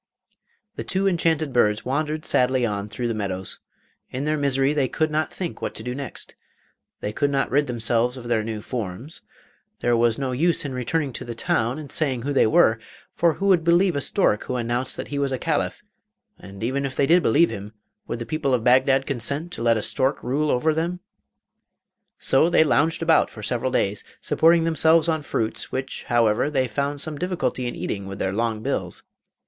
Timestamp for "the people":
18.17-18.55